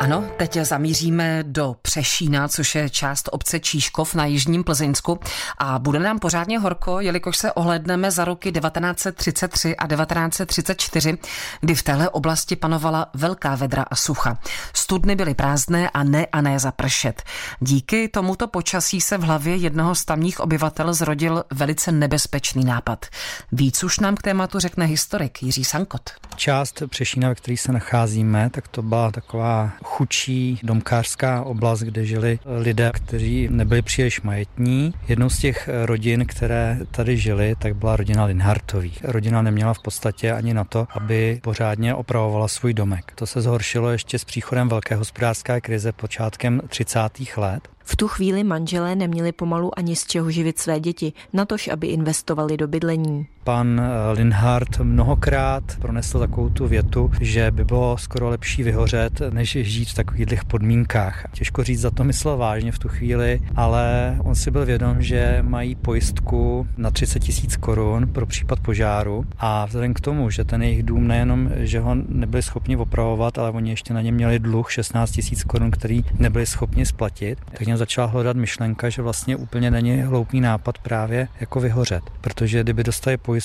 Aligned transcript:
Ano, 0.00 0.24
teď 0.36 0.56
zamíříme 0.56 1.44
do 1.46 1.76
Přešína, 1.82 2.48
což 2.48 2.74
je 2.74 2.90
část 2.90 3.28
obce 3.32 3.60
Číškov 3.60 4.14
na 4.14 4.26
jižním 4.26 4.64
Plzeňsku 4.64 5.20
a 5.58 5.78
bude 5.78 5.98
nám 5.98 6.18
pořádně 6.18 6.58
horko, 6.58 7.00
jelikož 7.00 7.36
se 7.36 7.52
ohledneme 7.52 8.10
za 8.10 8.24
roky 8.24 8.52
1933 8.52 9.76
a 9.76 9.86
1934, 9.86 11.18
kdy 11.60 11.74
v 11.74 11.82
téhle 11.82 12.08
oblasti 12.08 12.56
panovala 12.56 13.06
velká 13.14 13.54
vedra 13.54 13.82
a 13.82 13.96
sucha. 13.96 14.38
Studny 14.74 15.16
byly 15.16 15.34
prázdné 15.34 15.90
a 15.90 16.04
ne 16.04 16.26
a 16.26 16.40
ne 16.40 16.58
zapršet. 16.58 17.22
Díky 17.60 18.08
tomuto 18.08 18.46
počasí 18.46 19.00
se 19.00 19.18
v 19.18 19.22
hlavě 19.22 19.56
jednoho 19.56 19.94
z 19.94 20.04
tamních 20.04 20.40
obyvatel 20.40 20.94
zrodil 20.94 21.44
velice 21.52 21.92
nebezpečný 21.92 22.64
nápad. 22.64 23.06
Víc 23.52 23.84
už 23.84 23.98
nám 23.98 24.14
k 24.14 24.22
tématu 24.22 24.58
řekne 24.58 24.86
historik 24.86 25.42
Jiří 25.42 25.64
Sankot. 25.64 26.10
Část 26.36 26.82
Přešína, 26.90 27.28
ve 27.28 27.34
které 27.34 27.56
se 27.56 27.72
nacházíme, 27.72 28.50
tak 28.50 28.68
to 28.68 28.82
byla 28.82 29.10
taková 29.10 29.70
chudší 29.90 30.60
domkářská 30.62 31.42
oblast, 31.42 31.80
kde 31.80 32.06
žili 32.06 32.38
lidé, 32.46 32.90
kteří 32.94 33.48
nebyli 33.50 33.82
příliš 33.82 34.22
majetní. 34.22 34.94
Jednou 35.08 35.30
z 35.30 35.38
těch 35.38 35.68
rodin, 35.84 36.26
které 36.26 36.78
tady 36.90 37.16
žili, 37.16 37.54
tak 37.58 37.76
byla 37.76 37.96
rodina 37.96 38.24
Linhartových. 38.24 39.04
Rodina 39.04 39.42
neměla 39.42 39.74
v 39.74 39.82
podstatě 39.82 40.32
ani 40.32 40.54
na 40.54 40.64
to, 40.64 40.86
aby 40.90 41.40
pořádně 41.42 41.94
opravovala 41.94 42.48
svůj 42.48 42.74
domek. 42.74 43.12
To 43.14 43.26
se 43.26 43.40
zhoršilo 43.40 43.90
ještě 43.90 44.18
s 44.18 44.24
příchodem 44.24 44.68
velké 44.68 44.96
hospodářské 44.96 45.60
krize 45.60 45.92
počátkem 45.92 46.60
30. 46.68 47.00
let. 47.36 47.68
V 47.84 47.96
tu 47.96 48.08
chvíli 48.08 48.44
manželé 48.44 48.96
neměli 48.96 49.32
pomalu 49.32 49.78
ani 49.78 49.96
z 49.96 50.06
čeho 50.06 50.30
živit 50.30 50.58
své 50.58 50.80
děti, 50.80 51.12
natož 51.32 51.68
aby 51.68 51.86
investovali 51.86 52.56
do 52.56 52.68
bydlení. 52.68 53.26
Pan 53.50 53.80
eh, 53.80 54.12
Linhart 54.12 54.78
mnohokrát 54.78 55.62
pronesl 55.80 56.18
takovou 56.18 56.48
tu 56.48 56.68
větu, 56.68 57.10
že 57.20 57.50
by 57.50 57.64
bylo 57.64 57.98
skoro 57.98 58.28
lepší 58.28 58.62
vyhořet, 58.62 59.20
než 59.30 59.50
žít 59.60 59.88
v 59.88 59.94
takových 59.94 60.44
podmínkách. 60.44 61.24
Těžko 61.32 61.64
říct, 61.64 61.80
za 61.80 61.90
to 61.90 62.04
myslel 62.04 62.36
vážně 62.36 62.72
v 62.72 62.78
tu 62.78 62.88
chvíli, 62.88 63.40
ale 63.56 64.16
on 64.24 64.34
si 64.34 64.50
byl 64.50 64.66
vědom, 64.66 65.02
že 65.02 65.38
mají 65.42 65.74
pojistku 65.74 66.66
na 66.76 66.90
30 66.90 67.18
tisíc 67.18 67.56
korun 67.56 68.08
pro 68.08 68.26
případ 68.26 68.60
požáru 68.60 69.24
a 69.38 69.66
vzhledem 69.66 69.94
k 69.94 70.00
tomu, 70.00 70.30
že 70.30 70.44
ten 70.44 70.62
jejich 70.62 70.82
dům 70.82 71.08
nejenom, 71.08 71.50
že 71.56 71.80
ho 71.80 71.94
nebyli 72.08 72.42
schopni 72.42 72.76
opravovat, 72.76 73.38
ale 73.38 73.50
oni 73.50 73.70
ještě 73.70 73.94
na 73.94 74.00
ně 74.00 74.12
měli 74.12 74.38
dluh 74.38 74.72
16 74.72 75.10
tisíc 75.10 75.44
korun, 75.44 75.70
který 75.70 76.04
nebyli 76.18 76.46
schopni 76.46 76.86
splatit, 76.86 77.38
tak 77.50 77.66
mě 77.66 77.76
začala 77.76 78.06
hledat 78.06 78.36
myšlenka, 78.36 78.88
že 78.88 79.02
vlastně 79.02 79.36
úplně 79.36 79.70
není 79.70 80.02
hloupý 80.02 80.40
nápad 80.40 80.78
právě 80.78 81.28
jako 81.40 81.60
vyhořet, 81.60 82.02
protože 82.20 82.62
kdyby 82.62 82.84
dostali 82.84 83.16
pojistku, 83.16 83.39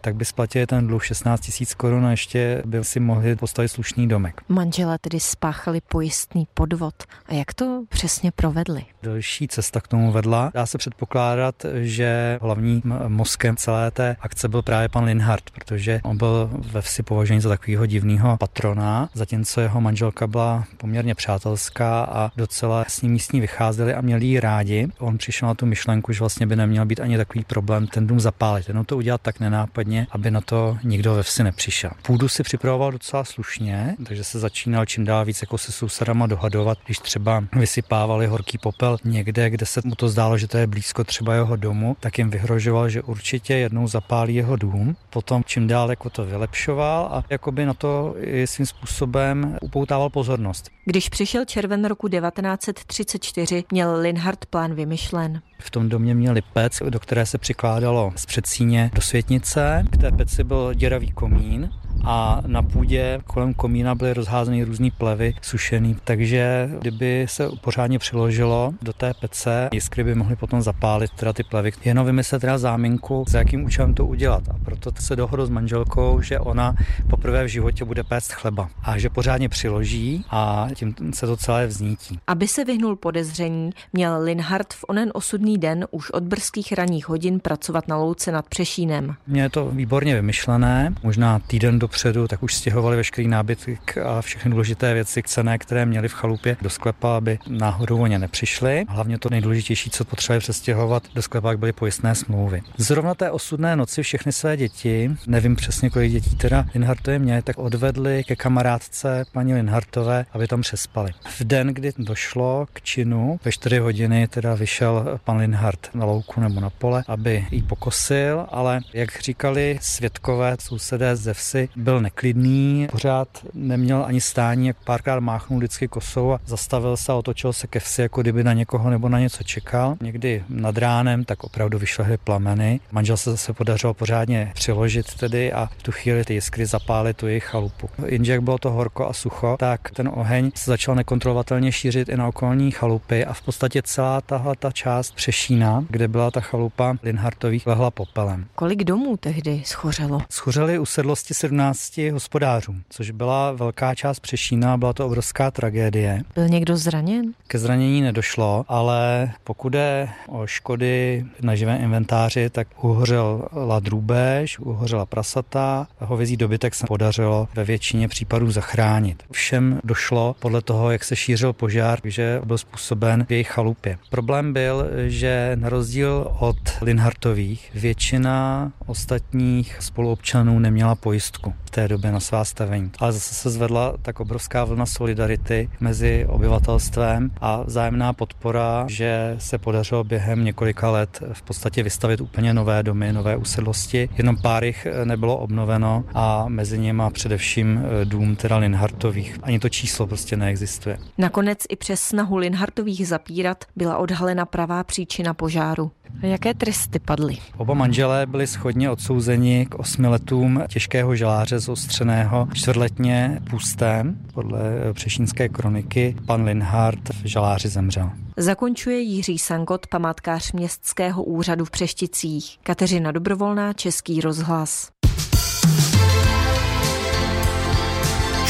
tak 0.00 0.16
by 0.16 0.24
splatili 0.24 0.66
ten 0.66 0.86
dluh 0.86 1.04
16 1.04 1.40
tisíc 1.40 1.74
korun 1.74 2.06
a 2.06 2.10
ještě 2.10 2.62
by 2.66 2.84
si 2.84 3.00
mohli 3.00 3.36
postavit 3.36 3.68
slušný 3.68 4.08
domek. 4.08 4.40
Manžela 4.48 4.98
tedy 4.98 5.20
spáchali 5.20 5.80
pojistný 5.88 6.46
podvod. 6.54 6.94
A 7.26 7.34
jak 7.34 7.54
to 7.54 7.84
přesně 7.88 8.32
provedli? 8.32 8.84
Další 9.02 9.48
cesta 9.48 9.80
k 9.80 9.88
tomu 9.88 10.12
vedla. 10.12 10.50
Dá 10.54 10.66
se 10.66 10.78
předpokládat, 10.78 11.66
že 11.74 12.38
hlavním 12.42 12.82
mozkem 13.08 13.56
celé 13.56 13.90
té 13.90 14.16
akce 14.20 14.48
byl 14.48 14.62
právě 14.62 14.88
pan 14.88 15.04
Linhardt, 15.04 15.50
protože 15.50 16.00
on 16.04 16.16
byl 16.16 16.50
ve 16.52 16.82
vsi 16.82 17.02
považený 17.02 17.40
za 17.40 17.48
takového 17.48 17.86
divného 17.86 18.36
patrona, 18.36 19.08
zatímco 19.14 19.60
jeho 19.60 19.80
manželka 19.80 20.26
byla 20.26 20.64
poměrně 20.76 21.14
přátelská 21.14 22.04
a 22.04 22.30
docela 22.36 22.84
s 22.88 23.02
ním 23.02 23.12
místní 23.12 23.40
vycházeli 23.40 23.94
a 23.94 24.00
měli 24.00 24.26
ji 24.26 24.40
rádi. 24.40 24.88
On 24.98 25.18
přišel 25.18 25.48
na 25.48 25.54
tu 25.54 25.66
myšlenku, 25.66 26.12
že 26.12 26.20
vlastně 26.20 26.46
by 26.46 26.56
neměl 26.56 26.86
být 26.86 27.00
ani 27.00 27.16
takový 27.16 27.44
problém 27.44 27.86
ten 27.86 28.06
dům 28.06 28.20
zapálit, 28.20 28.68
jenom 28.68 28.84
to 28.84 28.96
udělat 29.16 29.22
tak 29.22 29.40
nenápadně, 29.40 30.06
aby 30.10 30.30
na 30.30 30.40
to 30.40 30.78
nikdo 30.84 31.14
ve 31.14 31.22
vsi 31.22 31.44
nepřišel. 31.44 31.90
Půdu 32.02 32.28
si 32.28 32.42
připravoval 32.42 32.92
docela 32.92 33.24
slušně, 33.24 33.96
takže 34.06 34.24
se 34.24 34.38
začínal 34.38 34.86
čím 34.86 35.04
dál 35.04 35.24
víc 35.24 35.42
jako 35.42 35.58
se 35.58 35.72
sousedama 35.72 36.26
dohadovat, 36.26 36.78
když 36.84 36.98
třeba 36.98 37.44
vysypávali 37.52 38.26
horký 38.26 38.58
popel 38.58 38.98
někde, 39.04 39.50
kde 39.50 39.66
se 39.66 39.80
mu 39.84 39.94
to 39.94 40.08
zdálo, 40.08 40.38
že 40.38 40.48
to 40.48 40.58
je 40.58 40.66
blízko 40.66 41.04
třeba 41.04 41.34
jeho 41.34 41.56
domu, 41.56 41.96
tak 42.00 42.18
jim 42.18 42.30
vyhrožoval, 42.30 42.88
že 42.88 43.02
určitě 43.02 43.54
jednou 43.54 43.88
zapálí 43.88 44.34
jeho 44.34 44.56
dům. 44.56 44.96
Potom 45.10 45.44
čím 45.44 45.66
dál 45.66 45.90
jako 45.90 46.10
to 46.10 46.24
vylepšoval 46.24 47.08
a 47.12 47.24
jakoby 47.30 47.66
na 47.66 47.74
to 47.74 48.14
i 48.20 48.46
svým 48.46 48.66
způsobem 48.66 49.58
upoutával 49.62 50.10
pozornost. 50.10 50.75
Když 50.88 51.08
přišel 51.08 51.44
červen 51.44 51.84
roku 51.84 52.08
1934, 52.08 53.64
měl 53.72 54.00
Linhard 54.00 54.46
plán 54.46 54.74
vymyšlen. 54.74 55.40
V 55.58 55.70
tom 55.70 55.88
domě 55.88 56.14
měli 56.14 56.42
pec, 56.52 56.82
do 56.90 57.00
které 57.00 57.26
se 57.26 57.38
přikládalo 57.38 58.12
z 58.16 58.26
předsíně 58.26 58.90
do 58.94 59.02
světnice. 59.02 59.84
K 59.90 59.96
té 59.96 60.12
peci 60.12 60.44
byl 60.44 60.74
děravý 60.74 61.12
komín 61.12 61.70
a 62.04 62.42
na 62.46 62.62
půdě 62.62 63.18
kolem 63.26 63.54
komína 63.54 63.94
byly 63.94 64.14
rozházeny 64.14 64.64
různé 64.64 64.88
plevy 64.98 65.34
sušený, 65.42 65.96
takže 66.04 66.70
kdyby 66.78 67.26
se 67.28 67.48
pořádně 67.60 67.98
přiložilo 67.98 68.72
do 68.82 68.92
té 68.92 69.14
pece, 69.20 69.68
jiskry 69.72 70.04
by 70.04 70.14
mohly 70.14 70.36
potom 70.36 70.62
zapálit 70.62 71.10
teda 71.10 71.32
ty 71.32 71.42
plevy. 71.42 71.72
Jenom 71.84 72.06
vymyslet 72.06 72.40
teda 72.40 72.58
záminku, 72.58 73.24
za 73.28 73.38
jakým 73.38 73.64
účelem 73.64 73.94
to 73.94 74.06
udělat. 74.06 74.42
A 74.48 74.56
proto 74.64 74.90
se 74.98 75.16
dohodl 75.16 75.46
s 75.46 75.50
manželkou, 75.50 76.20
že 76.20 76.38
ona 76.38 76.74
poprvé 77.10 77.44
v 77.44 77.48
životě 77.48 77.84
bude 77.84 78.02
péct 78.02 78.32
chleba 78.32 78.68
a 78.82 78.98
že 78.98 79.10
pořádně 79.10 79.48
přiloží 79.48 80.24
a 80.30 80.68
tím 80.74 80.94
se 81.14 81.26
to 81.26 81.36
celé 81.36 81.66
vznítí. 81.66 82.18
Aby 82.26 82.48
se 82.48 82.64
vyhnul 82.64 82.96
podezření, 82.96 83.70
měl 83.92 84.22
Linhard 84.22 84.74
v 84.74 84.84
onen 84.88 85.10
osudný 85.14 85.58
den 85.58 85.86
už 85.90 86.10
od 86.10 86.22
brzkých 86.22 86.72
ranních 86.72 87.08
hodin 87.08 87.40
pracovat 87.40 87.88
na 87.88 87.96
louce 87.96 88.32
nad 88.32 88.48
Přešínem. 88.48 89.14
Mně 89.26 89.42
je 89.42 89.50
to 89.50 89.70
výborně 89.70 90.14
vymyšlené, 90.14 90.94
možná 91.02 91.38
týden 91.38 91.78
dopředu, 91.86 92.28
tak 92.28 92.42
už 92.42 92.54
stěhovali 92.54 92.96
veškerý 92.96 93.28
nábytek 93.28 93.98
a 93.98 94.22
všechny 94.22 94.50
důležité 94.50 94.94
věci 94.94 95.22
k 95.22 95.28
cené, 95.28 95.58
které 95.58 95.86
měli 95.86 96.08
v 96.08 96.12
chalupě 96.12 96.56
do 96.62 96.70
sklepa, 96.70 97.16
aby 97.16 97.38
náhodou 97.48 97.98
o 97.98 98.06
ně 98.06 98.18
nepřišli. 98.18 98.84
Hlavně 98.88 99.18
to 99.18 99.28
nejdůležitější, 99.30 99.90
co 99.90 100.04
potřebovali 100.04 100.40
přestěhovat 100.40 101.02
do 101.14 101.22
sklepa, 101.22 101.56
byly 101.56 101.72
pojistné 101.72 102.14
smlouvy. 102.14 102.62
Zrovna 102.76 103.14
té 103.14 103.30
osudné 103.30 103.76
noci 103.76 104.02
všechny 104.02 104.32
své 104.32 104.56
děti, 104.56 105.10
nevím 105.26 105.56
přesně 105.56 105.90
kolik 105.90 106.12
dětí 106.12 106.36
teda 106.36 106.64
Linhartově 106.74 107.18
mě, 107.18 107.42
tak 107.42 107.58
odvedli 107.58 108.24
ke 108.24 108.36
kamarádce 108.36 109.24
paní 109.32 109.54
Linhartové, 109.54 110.26
aby 110.32 110.46
tam 110.48 110.60
přespali. 110.60 111.12
V 111.38 111.44
den, 111.44 111.68
kdy 111.68 111.92
došlo 111.98 112.66
k 112.72 112.82
činu, 112.82 113.40
ve 113.44 113.52
4 113.52 113.78
hodiny 113.78 114.28
teda 114.28 114.54
vyšel 114.54 115.20
pan 115.24 115.36
Linhart 115.36 115.90
na 115.94 116.04
louku 116.04 116.40
nebo 116.40 116.60
na 116.60 116.70
pole, 116.70 117.04
aby 117.08 117.46
ji 117.50 117.62
pokosil, 117.62 118.46
ale 118.48 118.80
jak 118.92 119.20
říkali 119.22 119.78
svědkové, 119.82 120.56
sousedé 120.60 121.16
ze 121.16 121.34
vsi, 121.34 121.68
byl 121.76 122.00
neklidný, 122.00 122.88
pořád 122.92 123.28
neměl 123.54 124.04
ani 124.06 124.20
stání, 124.20 124.66
jak 124.66 124.76
párkrát 124.84 125.20
máchnul 125.20 125.58
vždycky 125.58 125.88
kosou 125.88 126.32
a 126.32 126.40
zastavil 126.46 126.96
se 126.96 127.12
a 127.12 127.14
otočil 127.14 127.52
se 127.52 127.66
ke 127.66 127.80
vsi, 127.80 128.02
jako 128.02 128.22
kdyby 128.22 128.44
na 128.44 128.52
někoho 128.52 128.90
nebo 128.90 129.08
na 129.08 129.20
něco 129.20 129.44
čekal. 129.44 129.96
Někdy 130.00 130.44
nad 130.48 130.78
ránem 130.78 131.24
tak 131.24 131.44
opravdu 131.44 131.78
vyšlehly 131.78 132.16
plameny. 132.16 132.80
Manžel 132.92 133.16
se 133.16 133.30
zase 133.30 133.52
podařilo 133.52 133.94
pořádně 133.94 134.52
přiložit 134.54 135.14
tedy 135.14 135.52
a 135.52 135.68
v 135.78 135.82
tu 135.82 135.92
chvíli 135.92 136.24
ty 136.24 136.34
jiskry 136.34 136.66
zapály 136.66 137.14
tu 137.14 137.26
jejich 137.26 137.44
chalupu. 137.44 137.90
Jenže 138.06 138.32
jak 138.32 138.42
bylo 138.42 138.58
to 138.58 138.70
horko 138.70 139.08
a 139.08 139.12
sucho, 139.12 139.56
tak 139.58 139.90
ten 139.90 140.10
oheň 140.14 140.50
se 140.54 140.70
začal 140.70 140.94
nekontrolovatelně 140.94 141.72
šířit 141.72 142.08
i 142.08 142.16
na 142.16 142.28
okolní 142.28 142.70
chalupy 142.70 143.24
a 143.24 143.32
v 143.32 143.42
podstatě 143.42 143.82
celá 143.82 144.20
tahle 144.20 144.54
ta 144.58 144.70
část 144.70 145.14
Přešína, 145.14 145.84
kde 145.90 146.08
byla 146.08 146.30
ta 146.30 146.40
chalupa 146.40 146.96
Linhartových, 147.02 147.66
lehla 147.66 147.90
popelem. 147.90 148.46
Kolik 148.54 148.84
domů 148.84 149.16
tehdy 149.16 149.62
schořelo? 149.64 150.22
Schořely 150.30 150.78
usedlosti 150.78 151.34
17 151.34 151.65
hospodářů, 152.12 152.74
což 152.88 153.10
byla 153.10 153.52
velká 153.52 153.94
část 153.94 154.20
Přešína, 154.20 154.76
byla 154.76 154.92
to 154.92 155.06
obrovská 155.06 155.50
tragédie. 155.50 156.22
Byl 156.34 156.48
někdo 156.48 156.76
zraněn? 156.76 157.32
Ke 157.46 157.58
zranění 157.58 158.00
nedošlo, 158.00 158.64
ale 158.68 159.32
pokud 159.44 159.74
je 159.74 160.08
o 160.28 160.46
škody 160.46 161.24
na 161.40 161.54
živém 161.54 161.82
inventáři, 161.82 162.50
tak 162.50 162.84
uhořela 162.84 163.80
drůbež, 163.80 164.58
uhořela 164.58 165.06
prasata, 165.06 165.86
hovězí 165.98 166.36
dobytek 166.36 166.74
se 166.74 166.86
podařilo 166.86 167.48
ve 167.54 167.64
většině 167.64 168.08
případů 168.08 168.50
zachránit. 168.50 169.22
Všem 169.30 169.80
došlo 169.84 170.36
podle 170.38 170.62
toho, 170.62 170.90
jak 170.90 171.04
se 171.04 171.16
šířil 171.16 171.52
požár, 171.52 171.98
že 172.04 172.40
byl 172.44 172.58
způsoben 172.58 173.24
v 173.28 173.30
jejich 173.32 173.48
chalupě. 173.48 173.98
Problém 174.10 174.52
byl, 174.52 174.84
že 175.06 175.52
na 175.54 175.68
rozdíl 175.68 176.30
od 176.38 176.56
Linhartových 176.80 177.70
většina 177.74 178.72
ostatních 178.86 179.76
spoluobčanů 179.80 180.58
neměla 180.58 180.94
pojistku 180.94 181.54
v 181.64 181.70
té 181.70 181.88
době 181.88 182.12
na 182.12 182.20
svá 182.20 182.44
stavení. 182.44 182.90
Ale 182.98 183.12
zase 183.12 183.34
se 183.34 183.50
zvedla 183.50 183.94
tak 184.02 184.20
obrovská 184.20 184.64
vlna 184.64 184.86
solidarity 184.86 185.70
mezi 185.80 186.26
obyvatelstvem 186.28 187.30
a 187.40 187.62
vzájemná 187.62 188.12
podpora, 188.12 188.84
že 188.88 189.36
se 189.38 189.58
podařilo 189.58 190.04
během 190.04 190.44
několika 190.44 190.90
let 190.90 191.22
v 191.32 191.42
podstatě 191.42 191.82
vystavit 191.82 192.20
úplně 192.20 192.54
nové 192.54 192.82
domy, 192.82 193.12
nové 193.12 193.36
usedlosti. 193.36 194.08
Jenom 194.18 194.36
pár 194.36 194.64
jich 194.64 194.86
nebylo 195.04 195.36
obnoveno 195.36 196.04
a 196.14 196.48
mezi 196.48 196.78
nimi 196.78 197.02
především 197.12 197.82
dům 198.04 198.36
teda 198.36 198.56
Linhartových. 198.56 199.38
Ani 199.42 199.58
to 199.58 199.68
číslo 199.68 200.06
prostě 200.06 200.36
neexistuje. 200.36 200.98
Nakonec 201.18 201.58
i 201.68 201.76
přes 201.76 202.00
snahu 202.00 202.36
Linhartových 202.36 203.08
zapírat 203.08 203.64
byla 203.76 203.96
odhalena 203.96 204.46
pravá 204.46 204.84
příčina 204.84 205.34
požáru. 205.34 205.90
Jaké 206.22 206.54
tresty 206.54 206.98
padly? 206.98 207.36
Oba 207.56 207.74
manželé 207.74 208.26
byli 208.26 208.46
schodně 208.46 208.90
odsouzeni 208.90 209.66
k 209.66 209.74
osmi 209.74 210.08
letům 210.08 210.62
těžkého 210.68 211.16
žaláře 211.16 211.58
zostřeného 211.58 212.48
čtvrtletně 212.52 213.40
půstem. 213.50 214.18
Podle 214.34 214.60
přešínské 214.92 215.48
kroniky 215.48 216.16
pan 216.26 216.44
Linhard 216.44 217.08
v 217.08 217.24
žaláři 217.24 217.68
zemřel. 217.68 218.10
Zakončuje 218.36 218.98
Jiří 218.98 219.38
Sankot, 219.38 219.86
památkář 219.86 220.52
městského 220.52 221.24
úřadu 221.24 221.64
v 221.64 221.70
Přešticích. 221.70 222.58
Kateřina 222.62 223.12
Dobrovolná, 223.12 223.72
Český 223.72 224.20
rozhlas. 224.20 224.90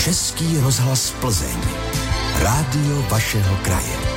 Český 0.05 0.59
rozhlas 0.59 1.11
Plzeň. 1.21 1.59
Rádio 2.43 3.03
vašeho 3.11 3.57
kraje. 3.57 4.16